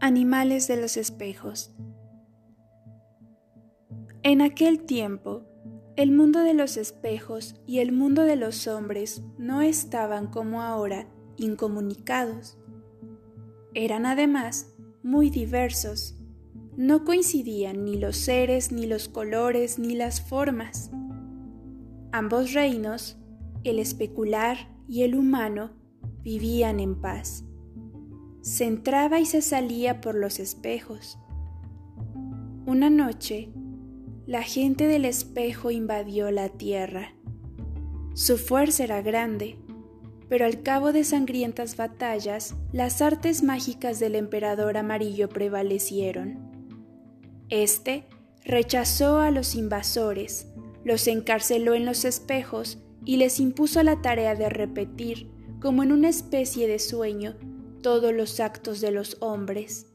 Animales 0.00 0.68
de 0.68 0.80
los 0.80 0.96
espejos. 0.96 1.74
En 4.22 4.42
aquel 4.42 4.84
tiempo, 4.84 5.42
el 5.96 6.12
mundo 6.12 6.44
de 6.44 6.54
los 6.54 6.76
espejos 6.76 7.56
y 7.66 7.80
el 7.80 7.90
mundo 7.90 8.22
de 8.22 8.36
los 8.36 8.68
hombres 8.68 9.24
no 9.38 9.60
estaban 9.60 10.28
como 10.28 10.62
ahora 10.62 11.08
incomunicados. 11.36 12.58
Eran 13.74 14.06
además 14.06 14.72
muy 15.02 15.30
diversos. 15.30 16.16
No 16.76 17.04
coincidían 17.04 17.84
ni 17.84 17.98
los 17.98 18.16
seres, 18.18 18.70
ni 18.70 18.86
los 18.86 19.08
colores, 19.08 19.80
ni 19.80 19.96
las 19.96 20.20
formas. 20.20 20.92
Ambos 22.12 22.52
reinos, 22.52 23.18
el 23.64 23.80
especular 23.80 24.58
y 24.86 25.02
el 25.02 25.16
humano, 25.16 25.72
vivían 26.22 26.78
en 26.78 27.00
paz 27.00 27.47
se 28.58 28.64
entraba 28.64 29.20
y 29.20 29.24
se 29.24 29.40
salía 29.40 30.00
por 30.00 30.16
los 30.16 30.40
espejos. 30.40 31.16
Una 32.66 32.90
noche, 32.90 33.50
la 34.26 34.42
gente 34.42 34.88
del 34.88 35.04
espejo 35.04 35.70
invadió 35.70 36.32
la 36.32 36.48
tierra. 36.48 37.14
Su 38.14 38.36
fuerza 38.36 38.82
era 38.82 39.00
grande, 39.00 39.60
pero 40.28 40.44
al 40.44 40.64
cabo 40.64 40.92
de 40.92 41.04
sangrientas 41.04 41.76
batallas, 41.76 42.56
las 42.72 43.00
artes 43.00 43.44
mágicas 43.44 44.00
del 44.00 44.16
emperador 44.16 44.76
amarillo 44.76 45.28
prevalecieron. 45.28 46.50
Este 47.50 48.06
rechazó 48.44 49.20
a 49.20 49.30
los 49.30 49.54
invasores, 49.54 50.48
los 50.82 51.06
encarceló 51.06 51.74
en 51.74 51.86
los 51.86 52.04
espejos 52.04 52.82
y 53.04 53.18
les 53.18 53.38
impuso 53.38 53.84
la 53.84 54.02
tarea 54.02 54.34
de 54.34 54.48
repetir, 54.48 55.30
como 55.60 55.84
en 55.84 55.92
una 55.92 56.08
especie 56.08 56.66
de 56.66 56.80
sueño, 56.80 57.36
todos 57.88 58.12
los 58.12 58.38
actos 58.38 58.82
de 58.82 58.90
los 58.90 59.16
hombres. 59.20 59.86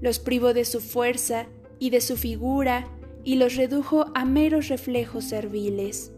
Los 0.00 0.20
privó 0.20 0.54
de 0.54 0.64
su 0.64 0.78
fuerza 0.78 1.48
y 1.80 1.90
de 1.90 2.00
su 2.00 2.16
figura 2.16 2.86
y 3.24 3.34
los 3.34 3.56
redujo 3.56 4.06
a 4.14 4.24
meros 4.24 4.68
reflejos 4.68 5.24
serviles. 5.24 6.12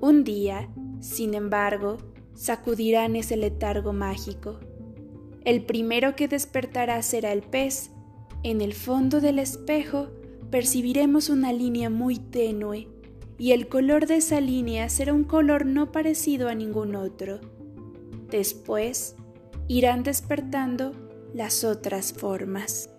Un 0.00 0.24
día, 0.24 0.70
sin 1.00 1.34
embargo, 1.34 1.98
sacudirán 2.34 3.14
ese 3.14 3.36
letargo 3.36 3.92
mágico. 3.92 4.58
El 5.44 5.66
primero 5.66 6.16
que 6.16 6.28
despertará 6.28 7.02
será 7.02 7.34
el 7.34 7.42
pez. 7.42 7.90
En 8.42 8.62
el 8.62 8.72
fondo 8.72 9.20
del 9.20 9.38
espejo 9.38 10.08
percibiremos 10.50 11.28
una 11.28 11.52
línea 11.52 11.90
muy 11.90 12.16
tenue, 12.16 12.88
y 13.36 13.52
el 13.52 13.68
color 13.68 14.06
de 14.06 14.16
esa 14.16 14.40
línea 14.40 14.88
será 14.88 15.12
un 15.12 15.24
color 15.24 15.66
no 15.66 15.92
parecido 15.92 16.48
a 16.48 16.54
ningún 16.54 16.94
otro. 16.94 17.38
Después, 18.30 19.16
irán 19.70 20.02
despertando 20.02 20.90
las 21.32 21.62
otras 21.62 22.12
formas. 22.12 22.90